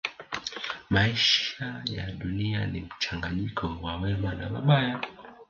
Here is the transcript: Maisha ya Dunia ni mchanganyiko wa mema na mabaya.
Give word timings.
Maisha 0.89 1.81
ya 1.85 2.11
Dunia 2.11 2.65
ni 2.65 2.81
mchanganyiko 2.81 3.77
wa 3.81 3.99
mema 3.99 4.33
na 4.35 4.49
mabaya. 4.49 4.99